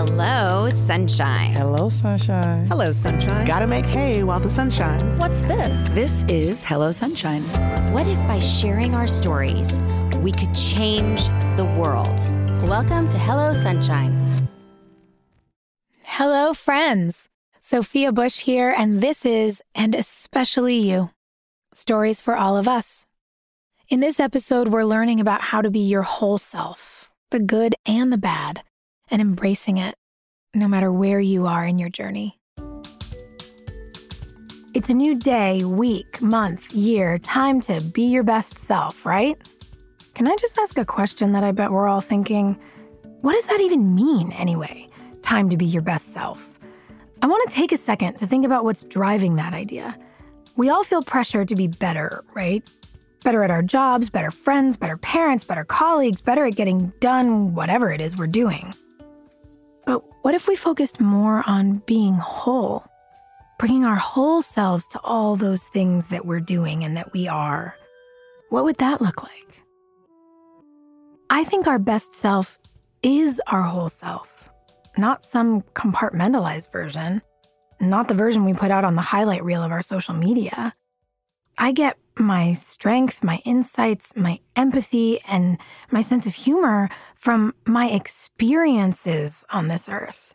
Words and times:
Hello, 0.00 0.70
sunshine. 0.70 1.52
Hello, 1.52 1.90
sunshine. 1.90 2.64
Hello, 2.68 2.90
sunshine. 2.90 3.46
Gotta 3.46 3.66
make 3.66 3.84
hay 3.84 4.24
while 4.24 4.40
the 4.40 4.48
sun 4.48 4.70
shines. 4.70 5.18
What's 5.18 5.42
this? 5.42 5.92
This 5.92 6.24
is 6.26 6.64
Hello 6.64 6.90
Sunshine. 6.90 7.42
What 7.92 8.06
if 8.06 8.18
by 8.26 8.38
sharing 8.38 8.94
our 8.94 9.06
stories, 9.06 9.82
we 10.22 10.32
could 10.32 10.54
change 10.54 11.26
the 11.58 11.70
world? 11.78 12.18
Welcome 12.66 13.10
to 13.10 13.18
Hello 13.18 13.54
Sunshine. 13.54 14.48
Hello, 16.02 16.54
friends. 16.54 17.28
Sophia 17.60 18.10
Bush 18.10 18.38
here, 18.38 18.74
and 18.74 19.02
this 19.02 19.26
is 19.26 19.62
And 19.74 19.94
Especially 19.94 20.76
You 20.76 21.10
Stories 21.74 22.22
for 22.22 22.34
All 22.34 22.56
of 22.56 22.66
Us. 22.66 23.06
In 23.90 24.00
this 24.00 24.18
episode, 24.18 24.68
we're 24.68 24.84
learning 24.84 25.20
about 25.20 25.42
how 25.42 25.60
to 25.60 25.68
be 25.68 25.80
your 25.80 26.04
whole 26.04 26.38
self, 26.38 27.10
the 27.30 27.38
good 27.38 27.74
and 27.84 28.10
the 28.10 28.16
bad, 28.16 28.62
and 29.10 29.20
embracing 29.20 29.76
it, 29.76 29.94
no 30.54 30.68
matter 30.68 30.92
where 30.92 31.20
you 31.20 31.46
are 31.46 31.66
in 31.66 31.78
your 31.78 31.88
journey. 31.88 32.38
It's 34.72 34.88
a 34.88 34.94
new 34.94 35.16
day, 35.16 35.64
week, 35.64 36.22
month, 36.22 36.72
year, 36.72 37.18
time 37.18 37.60
to 37.62 37.80
be 37.80 38.02
your 38.02 38.22
best 38.22 38.56
self, 38.56 39.04
right? 39.04 39.36
Can 40.14 40.28
I 40.28 40.36
just 40.36 40.56
ask 40.58 40.78
a 40.78 40.84
question 40.84 41.32
that 41.32 41.42
I 41.42 41.50
bet 41.50 41.72
we're 41.72 41.88
all 41.88 42.00
thinking? 42.00 42.56
What 43.22 43.32
does 43.32 43.46
that 43.46 43.60
even 43.60 43.94
mean, 43.94 44.30
anyway? 44.32 44.88
Time 45.22 45.50
to 45.50 45.56
be 45.56 45.66
your 45.66 45.82
best 45.82 46.12
self. 46.12 46.56
I 47.20 47.26
want 47.26 47.48
to 47.48 47.54
take 47.54 47.72
a 47.72 47.76
second 47.76 48.18
to 48.18 48.26
think 48.26 48.44
about 48.44 48.64
what's 48.64 48.84
driving 48.84 49.36
that 49.36 49.54
idea. 49.54 49.98
We 50.56 50.68
all 50.68 50.84
feel 50.84 51.02
pressure 51.02 51.44
to 51.44 51.56
be 51.56 51.66
better, 51.66 52.24
right? 52.34 52.62
Better 53.24 53.42
at 53.42 53.50
our 53.50 53.62
jobs, 53.62 54.08
better 54.08 54.30
friends, 54.30 54.76
better 54.76 54.96
parents, 54.96 55.44
better 55.44 55.64
colleagues, 55.64 56.20
better 56.20 56.46
at 56.46 56.56
getting 56.56 56.92
done 57.00 57.54
whatever 57.54 57.92
it 57.92 58.00
is 58.00 58.16
we're 58.16 58.26
doing. 58.26 58.72
But 59.90 60.04
what 60.22 60.36
if 60.36 60.46
we 60.46 60.54
focused 60.54 61.00
more 61.00 61.42
on 61.48 61.82
being 61.84 62.14
whole? 62.14 62.84
Bringing 63.58 63.84
our 63.84 63.96
whole 63.96 64.40
selves 64.40 64.86
to 64.86 65.00
all 65.02 65.34
those 65.34 65.66
things 65.66 66.06
that 66.10 66.24
we're 66.24 66.38
doing 66.38 66.84
and 66.84 66.96
that 66.96 67.12
we 67.12 67.26
are. 67.26 67.74
What 68.50 68.62
would 68.62 68.78
that 68.78 69.02
look 69.02 69.24
like? 69.24 69.64
I 71.28 71.42
think 71.42 71.66
our 71.66 71.80
best 71.80 72.14
self 72.14 72.56
is 73.02 73.42
our 73.48 73.62
whole 73.62 73.88
self, 73.88 74.52
not 74.96 75.24
some 75.24 75.62
compartmentalized 75.74 76.70
version, 76.70 77.20
not 77.80 78.06
the 78.06 78.14
version 78.14 78.44
we 78.44 78.54
put 78.54 78.70
out 78.70 78.84
on 78.84 78.94
the 78.94 79.02
highlight 79.02 79.42
reel 79.42 79.64
of 79.64 79.72
our 79.72 79.82
social 79.82 80.14
media. 80.14 80.72
I 81.58 81.72
get 81.72 81.98
my 82.20 82.52
strength, 82.52 83.24
my 83.24 83.40
insights, 83.44 84.14
my 84.16 84.40
empathy, 84.56 85.20
and 85.22 85.58
my 85.90 86.02
sense 86.02 86.26
of 86.26 86.34
humor 86.34 86.88
from 87.14 87.54
my 87.66 87.88
experiences 87.90 89.44
on 89.50 89.68
this 89.68 89.88
earth. 89.88 90.34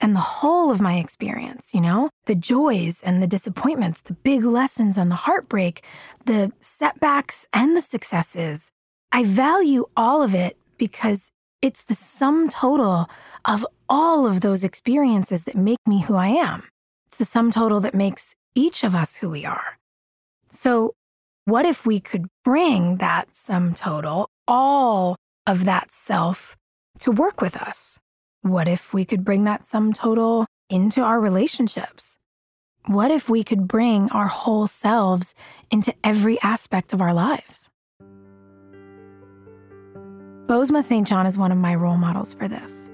And 0.00 0.14
the 0.14 0.20
whole 0.20 0.70
of 0.70 0.80
my 0.80 0.98
experience, 0.98 1.72
you 1.72 1.80
know, 1.80 2.10
the 2.26 2.34
joys 2.34 3.02
and 3.02 3.22
the 3.22 3.26
disappointments, 3.26 4.02
the 4.02 4.12
big 4.12 4.44
lessons 4.44 4.98
and 4.98 5.10
the 5.10 5.14
heartbreak, 5.16 5.84
the 6.26 6.52
setbacks 6.60 7.46
and 7.52 7.76
the 7.76 7.80
successes. 7.80 8.70
I 9.12 9.24
value 9.24 9.86
all 9.96 10.22
of 10.22 10.34
it 10.34 10.56
because 10.76 11.30
it's 11.62 11.82
the 11.82 11.94
sum 11.94 12.48
total 12.50 13.08
of 13.44 13.66
all 13.88 14.26
of 14.26 14.40
those 14.42 14.64
experiences 14.64 15.44
that 15.44 15.56
make 15.56 15.78
me 15.86 16.02
who 16.02 16.16
I 16.16 16.28
am. 16.28 16.64
It's 17.06 17.16
the 17.16 17.24
sum 17.24 17.50
total 17.50 17.80
that 17.80 17.94
makes 17.94 18.34
each 18.54 18.84
of 18.84 18.94
us 18.94 19.16
who 19.16 19.30
we 19.30 19.44
are. 19.44 19.78
So, 20.50 20.94
what 21.46 21.66
if 21.66 21.84
we 21.84 22.00
could 22.00 22.26
bring 22.42 22.96
that 22.98 23.34
sum 23.34 23.74
total, 23.74 24.30
all 24.48 25.16
of 25.46 25.66
that 25.66 25.90
self, 25.90 26.56
to 27.00 27.10
work 27.10 27.40
with 27.40 27.56
us? 27.56 27.98
What 28.40 28.66
if 28.66 28.94
we 28.94 29.04
could 29.04 29.24
bring 29.24 29.44
that 29.44 29.64
sum 29.64 29.92
total 29.92 30.46
into 30.70 31.02
our 31.02 31.20
relationships? 31.20 32.16
What 32.86 33.10
if 33.10 33.28
we 33.28 33.44
could 33.44 33.68
bring 33.68 34.10
our 34.10 34.26
whole 34.26 34.66
selves 34.66 35.34
into 35.70 35.94
every 36.02 36.40
aspect 36.40 36.92
of 36.92 37.02
our 37.02 37.12
lives? 37.12 37.68
Bozoma 40.46 40.82
St. 40.82 41.06
John 41.06 41.26
is 41.26 41.38
one 41.38 41.52
of 41.52 41.58
my 41.58 41.74
role 41.74 41.96
models 41.96 42.34
for 42.34 42.48
this. 42.48 42.90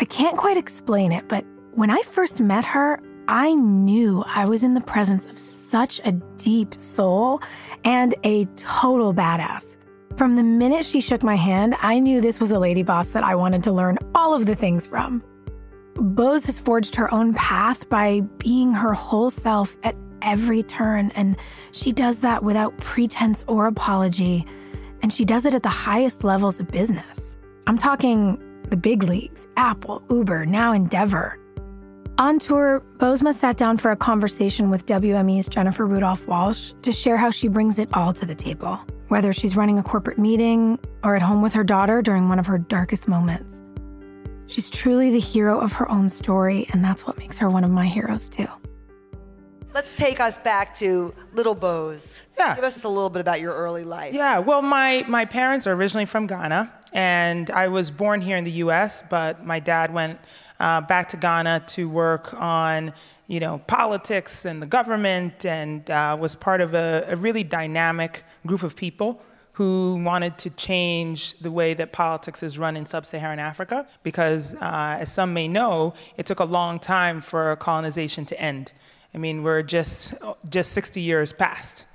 I 0.00 0.04
can't 0.04 0.36
quite 0.36 0.56
explain 0.56 1.12
it, 1.12 1.28
but 1.28 1.44
when 1.74 1.90
I 1.90 2.02
first 2.02 2.40
met 2.40 2.64
her, 2.64 3.00
I 3.28 3.54
knew 3.54 4.22
I 4.26 4.44
was 4.44 4.64
in 4.64 4.74
the 4.74 4.80
presence 4.80 5.26
of 5.26 5.38
such 5.38 6.00
a 6.04 6.12
deep 6.12 6.74
soul 6.74 7.40
and 7.84 8.14
a 8.22 8.44
total 8.56 9.14
badass. 9.14 9.76
From 10.16 10.36
the 10.36 10.42
minute 10.42 10.84
she 10.84 11.00
shook 11.00 11.22
my 11.22 11.34
hand, 11.34 11.74
I 11.80 11.98
knew 11.98 12.20
this 12.20 12.38
was 12.38 12.52
a 12.52 12.58
lady 12.58 12.82
boss 12.82 13.08
that 13.08 13.24
I 13.24 13.34
wanted 13.34 13.64
to 13.64 13.72
learn 13.72 13.98
all 14.14 14.34
of 14.34 14.46
the 14.46 14.54
things 14.54 14.86
from. 14.86 15.22
Bose 15.94 16.44
has 16.46 16.60
forged 16.60 16.94
her 16.96 17.12
own 17.14 17.34
path 17.34 17.88
by 17.88 18.20
being 18.38 18.72
her 18.72 18.92
whole 18.92 19.30
self 19.30 19.76
at 19.82 19.96
every 20.22 20.62
turn, 20.62 21.10
and 21.14 21.36
she 21.72 21.92
does 21.92 22.20
that 22.20 22.42
without 22.42 22.76
pretense 22.78 23.44
or 23.48 23.66
apology, 23.66 24.46
and 25.02 25.12
she 25.12 25.24
does 25.24 25.46
it 25.46 25.54
at 25.54 25.62
the 25.62 25.68
highest 25.68 26.24
levels 26.24 26.60
of 26.60 26.68
business. 26.68 27.36
I'm 27.66 27.78
talking 27.78 28.38
the 28.70 28.76
big 28.76 29.02
leagues 29.02 29.46
Apple, 29.56 30.02
Uber, 30.10 30.46
now 30.46 30.72
Endeavor. 30.72 31.38
On 32.16 32.38
tour, 32.38 32.80
Bozoma 32.98 33.34
sat 33.34 33.56
down 33.56 33.76
for 33.76 33.90
a 33.90 33.96
conversation 33.96 34.70
with 34.70 34.86
WME's 34.86 35.48
Jennifer 35.48 35.84
Rudolph 35.84 36.28
Walsh 36.28 36.72
to 36.82 36.92
share 36.92 37.16
how 37.16 37.32
she 37.32 37.48
brings 37.48 37.80
it 37.80 37.88
all 37.92 38.12
to 38.12 38.24
the 38.24 38.36
table, 38.36 38.78
whether 39.08 39.32
she's 39.32 39.56
running 39.56 39.80
a 39.80 39.82
corporate 39.82 40.16
meeting 40.16 40.78
or 41.02 41.16
at 41.16 41.22
home 41.22 41.42
with 41.42 41.52
her 41.54 41.64
daughter 41.64 42.02
during 42.02 42.28
one 42.28 42.38
of 42.38 42.46
her 42.46 42.56
darkest 42.56 43.08
moments. 43.08 43.62
She's 44.46 44.70
truly 44.70 45.10
the 45.10 45.18
hero 45.18 45.58
of 45.58 45.72
her 45.72 45.90
own 45.90 46.08
story, 46.08 46.68
and 46.72 46.84
that's 46.84 47.04
what 47.04 47.18
makes 47.18 47.36
her 47.38 47.50
one 47.50 47.64
of 47.64 47.70
my 47.72 47.86
heroes, 47.86 48.28
too. 48.28 48.46
Let's 49.74 49.96
take 49.96 50.20
us 50.20 50.38
back 50.38 50.72
to 50.76 51.12
Little 51.32 51.56
Boz. 51.56 52.26
Yeah. 52.38 52.54
Give 52.54 52.62
us 52.62 52.84
a 52.84 52.88
little 52.88 53.10
bit 53.10 53.22
about 53.22 53.40
your 53.40 53.54
early 53.54 53.82
life. 53.82 54.14
Yeah, 54.14 54.38
well, 54.38 54.62
my, 54.62 55.04
my 55.08 55.24
parents 55.24 55.66
are 55.66 55.72
originally 55.72 56.06
from 56.06 56.28
Ghana, 56.28 56.72
and 56.94 57.50
I 57.50 57.66
was 57.68 57.90
born 57.90 58.20
here 58.20 58.36
in 58.36 58.44
the 58.44 58.52
US, 58.52 59.02
but 59.02 59.44
my 59.44 59.58
dad 59.58 59.92
went 59.92 60.20
uh, 60.60 60.80
back 60.80 61.08
to 61.10 61.16
Ghana 61.16 61.64
to 61.66 61.88
work 61.88 62.32
on, 62.34 62.92
you 63.26 63.40
know, 63.40 63.58
politics 63.66 64.44
and 64.44 64.62
the 64.62 64.66
government, 64.66 65.44
and 65.44 65.90
uh, 65.90 66.16
was 66.18 66.36
part 66.36 66.60
of 66.60 66.74
a, 66.74 67.04
a 67.08 67.16
really 67.16 67.42
dynamic 67.42 68.24
group 68.46 68.62
of 68.62 68.76
people 68.76 69.20
who 69.54 70.02
wanted 70.04 70.38
to 70.38 70.50
change 70.50 71.34
the 71.38 71.50
way 71.50 71.74
that 71.74 71.92
politics 71.92 72.42
is 72.42 72.58
run 72.58 72.76
in 72.76 72.86
sub-Saharan 72.86 73.38
Africa, 73.38 73.86
because 74.02 74.54
uh, 74.54 74.96
as 75.00 75.12
some 75.12 75.32
may 75.32 75.46
know, 75.46 75.94
it 76.16 76.26
took 76.26 76.40
a 76.40 76.44
long 76.44 76.78
time 76.78 77.20
for 77.20 77.54
colonization 77.56 78.24
to 78.26 78.40
end. 78.40 78.72
I 79.14 79.18
mean, 79.18 79.42
we're 79.42 79.62
just 79.62 80.14
just 80.48 80.72
60 80.72 81.00
years 81.00 81.32
past. 81.32 81.86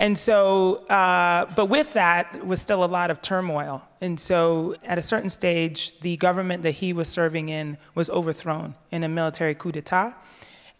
And 0.00 0.16
so, 0.16 0.86
uh, 0.86 1.46
but 1.56 1.66
with 1.66 1.92
that 1.94 2.46
was 2.46 2.60
still 2.60 2.84
a 2.84 2.86
lot 2.86 3.10
of 3.10 3.20
turmoil. 3.20 3.82
And 4.00 4.18
so, 4.18 4.76
at 4.84 4.96
a 4.96 5.02
certain 5.02 5.28
stage, 5.28 5.98
the 6.00 6.16
government 6.18 6.62
that 6.62 6.72
he 6.72 6.92
was 6.92 7.08
serving 7.08 7.48
in 7.48 7.78
was 7.96 8.08
overthrown 8.08 8.76
in 8.92 9.02
a 9.02 9.08
military 9.08 9.56
coup 9.56 9.72
d'etat. 9.72 10.14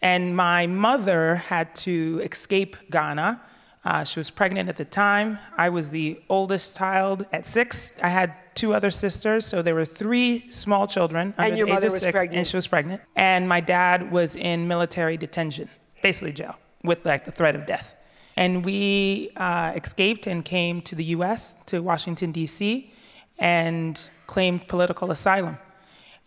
And 0.01 0.35
my 0.35 0.67
mother 0.67 1.35
had 1.35 1.75
to 1.75 2.21
escape 2.23 2.77
Ghana. 2.89 3.41
Uh, 3.83 4.03
she 4.05 4.19
was 4.19 4.29
pregnant 4.29 4.69
at 4.69 4.77
the 4.77 4.85
time. 4.85 5.39
I 5.57 5.69
was 5.69 5.89
the 5.89 6.21
oldest 6.29 6.77
child 6.77 7.25
at 7.33 7.45
six. 7.45 7.91
I 8.01 8.07
had 8.07 8.33
two 8.55 8.73
other 8.73 8.91
sisters, 8.91 9.45
so 9.45 9.61
there 9.61 9.75
were 9.75 9.85
three 9.85 10.49
small 10.51 10.87
children. 10.87 11.33
And 11.37 11.47
under 11.47 11.57
your 11.57 11.67
the 11.67 11.71
age 11.71 11.75
mother 11.75 11.87
of 11.87 11.93
was 11.93 12.01
six, 12.03 12.11
pregnant. 12.13 12.37
And 12.37 12.47
she 12.47 12.55
was 12.55 12.67
pregnant. 12.67 13.01
And 13.17 13.49
my 13.49 13.59
dad 13.59 14.11
was 14.11 14.37
in 14.37 14.67
military 14.69 15.17
detention, 15.17 15.69
basically 16.01 16.31
jail, 16.31 16.55
with 16.85 17.05
like 17.05 17.25
the 17.25 17.31
threat 17.31 17.55
of 17.55 17.65
death. 17.65 17.95
And 18.39 18.63
we 18.63 19.31
uh, 19.35 19.73
escaped 19.75 20.25
and 20.25 20.45
came 20.45 20.81
to 20.83 20.95
the 20.95 21.03
US, 21.15 21.57
to 21.65 21.81
Washington, 21.81 22.31
D.C., 22.31 22.89
and 23.37 24.09
claimed 24.27 24.65
political 24.69 25.11
asylum. 25.11 25.57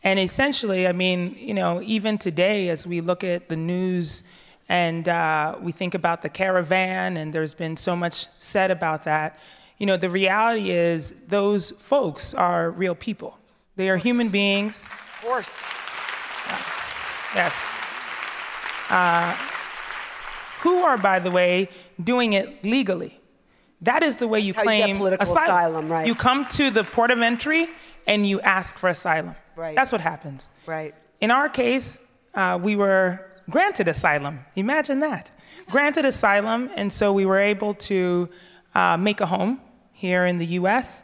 And 0.05 0.19
essentially, 0.19 0.87
I 0.87 0.93
mean, 0.93 1.35
you 1.39 1.55
know, 1.55 1.81
even 1.81 2.19
today, 2.19 2.69
as 2.69 2.87
we 2.87 3.01
look 3.01 3.25
at 3.25 3.49
the 3.49 3.57
news 3.57 4.25
and 4.69 5.09
uh, 5.09 5.57
we 5.63 5.73
think 5.73 5.95
about 5.95 6.21
the 6.21 6.29
caravan, 6.29 7.17
and 7.17 7.33
there's 7.33 7.55
been 7.55 7.79
so 7.79 7.97
much 7.97 8.27
said 8.39 8.71
about 8.71 9.05
that, 9.05 9.39
you 9.79 9.87
know, 9.87 9.97
the 9.97 10.11
reality 10.11 10.71
is 10.71 11.15
those 11.29 11.71
folks 11.71 12.35
are 12.35 12.73
real 12.73 12.95
people. 12.95 13.39
They 13.77 13.89
are 13.89 13.97
human 13.97 14.29
beings. 14.29 14.85
Of 14.85 15.23
course. 15.23 15.63
Yes. 17.35 17.55
Uh, 18.91 19.35
who 20.63 20.83
are, 20.83 20.99
by 20.99 21.19
the 21.19 21.31
way, 21.31 21.69
doing 22.03 22.33
it 22.33 22.65
legally. 22.65 23.21
That 23.83 24.03
is 24.03 24.17
the 24.17 24.29
way 24.29 24.41
you 24.41 24.55
How 24.55 24.63
you 24.63 24.67
claim 24.67 25.03
asylum, 25.21 25.89
right. 25.91 26.07
You 26.07 26.15
come 26.15 26.47
to 26.51 26.71
the 26.71 26.85
port 26.85 27.11
of 27.11 27.21
entry 27.21 27.69
and 28.07 28.25
you 28.25 28.41
ask 28.41 28.79
for 28.79 28.89
asylum. 28.89 29.35
Right. 29.57 29.75
That's 29.75 29.93
what 29.93 30.01
happens. 30.01 30.51
Right. 30.67 30.95
In 31.21 31.31
our 31.31 31.49
case, 31.49 32.03
uh, 32.35 32.59
we 32.63 32.77
were 32.77 33.27
granted 33.51 33.89
asylum. 33.89 34.41
Imagine 34.55 35.01
that. 35.01 35.31
Granted 35.69 36.05
asylum, 36.05 36.71
and 36.77 36.93
so 36.93 37.13
we 37.13 37.27
were 37.27 37.39
able 37.39 37.75
to 37.75 38.29
uh, 38.75 38.97
make 38.97 39.21
a 39.21 39.27
home 39.27 39.61
here 39.93 40.27
in 40.27 40.39
the 40.39 40.47
US. 40.59 41.03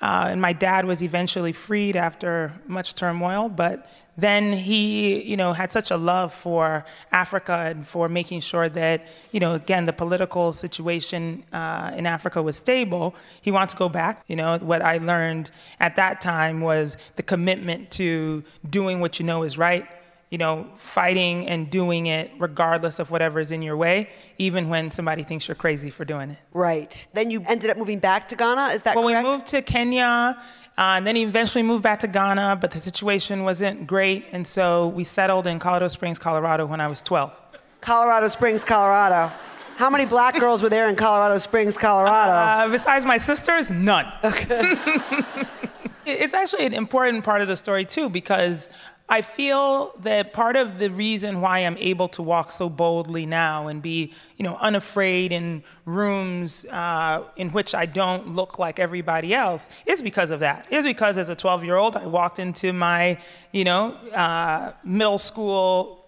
Uh, 0.00 0.28
and 0.30 0.40
my 0.40 0.52
dad 0.52 0.84
was 0.86 1.02
eventually 1.02 1.52
freed 1.52 1.96
after 1.96 2.52
much 2.66 2.94
turmoil, 2.94 3.48
but 3.48 3.88
then 4.20 4.52
he, 4.52 5.22
you 5.22 5.36
know, 5.36 5.52
had 5.52 5.72
such 5.72 5.90
a 5.90 5.96
love 5.96 6.32
for 6.32 6.84
Africa 7.12 7.52
and 7.52 7.86
for 7.86 8.08
making 8.08 8.40
sure 8.40 8.68
that, 8.68 9.06
you 9.32 9.40
know, 9.40 9.54
again, 9.54 9.86
the 9.86 9.92
political 9.92 10.52
situation 10.52 11.44
uh, 11.52 11.92
in 11.96 12.06
Africa 12.06 12.42
was 12.42 12.56
stable. 12.56 13.14
He 13.40 13.50
wanted 13.50 13.70
to 13.70 13.76
go 13.76 13.88
back. 13.88 14.24
You 14.28 14.36
know, 14.36 14.58
what 14.58 14.82
I 14.82 14.98
learned 14.98 15.50
at 15.78 15.96
that 15.96 16.20
time 16.20 16.60
was 16.60 16.96
the 17.16 17.22
commitment 17.22 17.90
to 17.92 18.44
doing 18.68 19.00
what 19.00 19.18
you 19.18 19.26
know 19.26 19.42
is 19.42 19.56
right 19.58 19.86
you 20.30 20.38
know, 20.38 20.66
fighting 20.76 21.46
and 21.48 21.68
doing 21.70 22.06
it 22.06 22.30
regardless 22.38 23.00
of 23.00 23.10
whatever 23.10 23.40
is 23.40 23.50
in 23.50 23.62
your 23.62 23.76
way, 23.76 24.08
even 24.38 24.68
when 24.68 24.90
somebody 24.92 25.24
thinks 25.24 25.48
you're 25.48 25.56
crazy 25.56 25.90
for 25.90 26.04
doing 26.04 26.30
it. 26.30 26.38
Right. 26.52 27.06
Then 27.12 27.30
you 27.32 27.42
ended 27.48 27.68
up 27.68 27.76
moving 27.76 27.98
back 27.98 28.28
to 28.28 28.36
Ghana. 28.36 28.68
Is 28.68 28.84
that 28.84 28.94
well, 28.94 29.04
correct? 29.04 29.24
Well, 29.24 29.32
we 29.32 29.38
moved 29.38 29.48
to 29.48 29.62
Kenya, 29.62 30.40
uh, 30.78 30.96
and 30.96 31.06
then 31.06 31.16
eventually 31.16 31.62
moved 31.62 31.82
back 31.82 31.98
to 32.00 32.06
Ghana, 32.06 32.58
but 32.60 32.70
the 32.70 32.78
situation 32.78 33.42
wasn't 33.42 33.86
great, 33.88 34.24
and 34.30 34.46
so 34.46 34.88
we 34.88 35.02
settled 35.02 35.48
in 35.48 35.58
Colorado 35.58 35.88
Springs, 35.88 36.18
Colorado, 36.18 36.64
when 36.64 36.80
I 36.80 36.86
was 36.86 37.02
12. 37.02 37.38
Colorado 37.80 38.28
Springs, 38.28 38.64
Colorado. 38.64 39.32
How 39.76 39.90
many 39.90 40.06
black 40.06 40.38
girls 40.38 40.62
were 40.62 40.68
there 40.68 40.88
in 40.88 40.96
Colorado 40.96 41.38
Springs, 41.38 41.76
Colorado? 41.76 42.32
Uh, 42.32 42.68
besides 42.68 43.04
my 43.04 43.16
sisters, 43.16 43.70
none. 43.70 44.06
Okay. 44.22 44.60
it's 46.06 46.34
actually 46.34 46.66
an 46.66 46.74
important 46.74 47.24
part 47.24 47.40
of 47.40 47.48
the 47.48 47.56
story 47.56 47.84
too, 47.84 48.08
because 48.08 48.68
I 49.10 49.22
feel 49.22 49.90
that 50.04 50.32
part 50.32 50.54
of 50.54 50.78
the 50.78 50.88
reason 50.88 51.40
why 51.40 51.58
I'm 51.58 51.76
able 51.78 52.06
to 52.10 52.22
walk 52.22 52.52
so 52.52 52.68
boldly 52.68 53.26
now 53.26 53.66
and 53.66 53.82
be, 53.82 54.12
you 54.36 54.44
know, 54.44 54.56
unafraid 54.60 55.32
in 55.32 55.64
rooms 55.84 56.64
uh, 56.66 57.24
in 57.36 57.50
which 57.50 57.74
I 57.74 57.86
don't 57.86 58.28
look 58.28 58.60
like 58.60 58.78
everybody 58.78 59.34
else 59.34 59.68
is 59.84 60.00
because 60.00 60.30
of 60.30 60.38
that. 60.40 60.68
Is 60.70 60.84
because 60.84 61.18
as 61.18 61.28
a 61.28 61.34
12-year-old, 61.34 61.96
I 61.96 62.06
walked 62.06 62.38
into 62.38 62.72
my, 62.72 63.18
you 63.50 63.64
know, 63.64 63.94
uh, 64.14 64.74
middle 64.84 65.18
school 65.18 66.04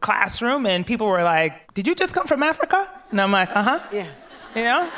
classroom 0.00 0.64
and 0.64 0.86
people 0.86 1.06
were 1.06 1.22
like, 1.22 1.74
"Did 1.74 1.86
you 1.86 1.94
just 1.94 2.14
come 2.14 2.26
from 2.26 2.42
Africa?" 2.42 2.88
And 3.10 3.20
I'm 3.20 3.32
like, 3.32 3.50
"Uh 3.54 3.62
huh." 3.62 3.80
Yeah. 3.92 4.06
You 4.54 4.64
know. 4.64 4.90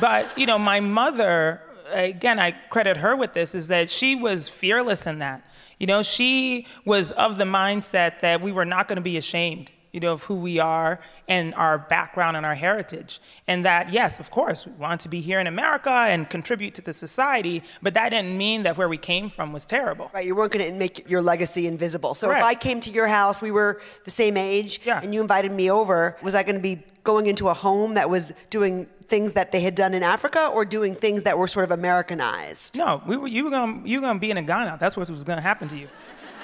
But 0.00 0.36
you 0.38 0.46
know, 0.46 0.58
my 0.58 0.80
mother 0.80 1.62
again, 1.92 2.38
I 2.38 2.52
credit 2.52 2.98
her 2.98 3.16
with 3.16 3.32
this, 3.32 3.54
is 3.54 3.68
that 3.68 3.90
she 3.90 4.14
was 4.14 4.48
fearless 4.48 5.06
in 5.06 5.18
that. 5.20 5.46
You 5.78 5.86
know, 5.86 6.02
she 6.02 6.66
was 6.84 7.12
of 7.12 7.38
the 7.38 7.44
mindset 7.44 8.20
that 8.20 8.40
we 8.40 8.52
were 8.52 8.66
not 8.66 8.86
going 8.88 8.96
to 8.96 9.02
be 9.02 9.16
ashamed, 9.16 9.72
you 9.92 10.00
know, 10.00 10.12
of 10.12 10.22
who 10.24 10.36
we 10.36 10.58
are 10.58 11.00
and 11.26 11.54
our 11.54 11.78
background 11.78 12.36
and 12.36 12.44
our 12.44 12.54
heritage. 12.54 13.20
And 13.48 13.64
that, 13.64 13.90
yes, 13.90 14.20
of 14.20 14.30
course, 14.30 14.66
we 14.66 14.72
want 14.74 15.00
to 15.00 15.08
be 15.08 15.20
here 15.20 15.40
in 15.40 15.46
America 15.46 15.90
and 15.90 16.28
contribute 16.28 16.74
to 16.74 16.82
the 16.82 16.92
society, 16.92 17.62
but 17.80 17.94
that 17.94 18.10
didn't 18.10 18.36
mean 18.36 18.64
that 18.64 18.76
where 18.76 18.88
we 18.88 18.98
came 18.98 19.30
from 19.30 19.52
was 19.52 19.64
terrible. 19.64 20.10
Right, 20.12 20.26
you 20.26 20.34
weren't 20.34 20.52
going 20.52 20.70
to 20.70 20.78
make 20.78 21.08
your 21.08 21.22
legacy 21.22 21.66
invisible. 21.66 22.14
So 22.14 22.30
if 22.30 22.42
I 22.42 22.54
came 22.54 22.80
to 22.82 22.90
your 22.90 23.06
house, 23.06 23.40
we 23.40 23.50
were 23.50 23.80
the 24.04 24.10
same 24.10 24.36
age, 24.36 24.82
yeah. 24.84 25.00
and 25.02 25.14
you 25.14 25.20
invited 25.22 25.50
me 25.50 25.70
over, 25.70 26.18
was 26.22 26.34
I 26.34 26.42
going 26.42 26.56
to 26.56 26.62
be 26.62 26.82
going 27.04 27.26
into 27.26 27.48
a 27.48 27.54
home 27.54 27.94
that 27.94 28.10
was 28.10 28.34
doing 28.50 28.86
things 29.10 29.34
that 29.34 29.52
they 29.52 29.60
had 29.60 29.74
done 29.74 29.92
in 29.92 30.02
Africa 30.02 30.50
or 30.54 30.64
doing 30.64 30.94
things 30.94 31.24
that 31.24 31.36
were 31.36 31.48
sort 31.48 31.64
of 31.64 31.72
Americanized? 31.72 32.78
No, 32.78 33.02
we 33.06 33.16
were, 33.16 33.28
you 33.28 33.44
were 33.44 33.50
gonna 33.50 33.82
you 33.84 34.00
were 34.00 34.06
gonna 34.06 34.18
be 34.18 34.30
in 34.30 34.38
a 34.38 34.42
Ghana. 34.42 34.78
That's 34.80 34.96
what 34.96 35.10
was 35.10 35.24
to 35.24 35.40
happen 35.40 35.68
to 35.68 35.76
you. 35.76 35.88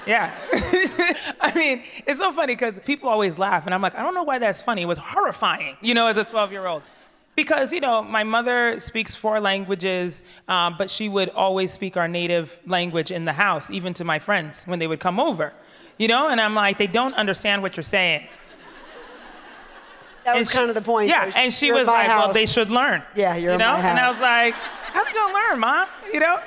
Yeah. 0.06 0.32
I 1.40 1.52
mean, 1.54 1.82
it's 2.06 2.20
so 2.20 2.30
funny 2.32 2.54
because 2.54 2.78
people 2.80 3.08
always 3.08 3.38
laugh, 3.38 3.66
and 3.66 3.74
I'm 3.74 3.82
like, 3.82 3.96
I 3.96 4.02
don't 4.02 4.14
know 4.14 4.22
why 4.22 4.38
that's 4.38 4.62
funny. 4.62 4.82
It 4.82 4.86
was 4.86 4.98
horrifying, 4.98 5.76
you 5.80 5.94
know, 5.94 6.06
as 6.06 6.16
a 6.16 6.24
12 6.24 6.52
year 6.52 6.66
old. 6.66 6.82
Because, 7.34 7.70
you 7.70 7.80
know, 7.80 8.02
my 8.02 8.24
mother 8.24 8.80
speaks 8.80 9.14
four 9.14 9.40
languages, 9.40 10.22
um, 10.48 10.76
but 10.78 10.88
she 10.88 11.10
would 11.10 11.28
always 11.30 11.70
speak 11.70 11.96
our 11.98 12.08
native 12.08 12.58
language 12.66 13.10
in 13.10 13.26
the 13.26 13.32
house, 13.34 13.70
even 13.70 13.92
to 13.94 14.04
my 14.04 14.18
friends 14.18 14.64
when 14.64 14.78
they 14.78 14.86
would 14.86 15.00
come 15.00 15.20
over, 15.20 15.52
you 15.98 16.08
know? 16.08 16.28
And 16.28 16.40
I'm 16.40 16.54
like, 16.54 16.78
they 16.78 16.86
don't 16.86 17.14
understand 17.14 17.60
what 17.60 17.76
you're 17.76 17.84
saying. 17.84 18.26
That 20.26 20.36
was 20.36 20.50
she, 20.50 20.56
kind 20.56 20.68
of 20.68 20.74
the 20.74 20.82
point. 20.82 21.08
Yeah, 21.08 21.30
and 21.36 21.52
she 21.52 21.70
was 21.70 21.86
like, 21.86 22.08
house. 22.08 22.24
"Well, 22.24 22.34
they 22.34 22.46
should 22.46 22.68
learn." 22.68 23.00
Yeah, 23.14 23.36
you're 23.36 23.52
you 23.52 23.58
know. 23.58 23.76
And 23.76 23.96
I 23.96 24.10
was 24.10 24.20
like, 24.20 24.54
"How 24.54 25.04
they 25.04 25.12
gonna 25.12 25.32
learn, 25.32 25.60
mom?" 25.60 25.86
You 26.12 26.18
know. 26.18 26.40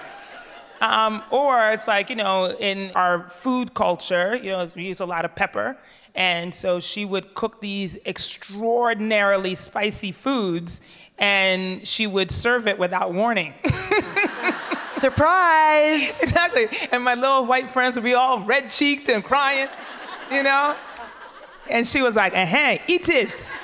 Um, 0.82 1.24
or 1.32 1.72
it's 1.72 1.88
like 1.88 2.10
you 2.10 2.18
know, 2.18 2.52
in 2.60 2.92
our 2.92 3.30
food 3.30 3.74
culture, 3.74 4.36
you 4.36 4.52
know, 4.52 4.70
we 4.76 4.84
use 4.84 5.00
a 5.00 5.06
lot 5.06 5.24
of 5.24 5.34
pepper, 5.34 5.78
and 6.14 6.54
so 6.54 6.82
she 6.82 7.06
would 7.06 7.34
cook 7.36 7.62
these 7.62 7.98
extraordinarily 8.06 9.56
spicy 9.56 10.12
foods, 10.12 10.82
and 11.18 11.88
she 11.88 12.06
would 12.06 12.32
serve 12.32 12.68
it 12.68 12.78
without 12.78 13.14
warning. 13.14 13.54
Surprise! 14.92 16.22
exactly. 16.22 16.68
And 16.92 17.02
my 17.02 17.16
little 17.16 17.46
white 17.46 17.70
friends 17.70 17.96
would 17.96 18.04
be 18.04 18.14
all 18.14 18.42
red 18.42 18.70
cheeked 18.70 19.08
and 19.08 19.24
crying, 19.24 19.70
you 20.30 20.44
know. 20.44 20.76
And 21.70 21.88
she 21.88 22.02
was 22.02 22.18
like, 22.18 22.36
"Uh 22.36 22.46
huh, 22.46 22.78
eat 22.88 23.08
it." 23.08 23.56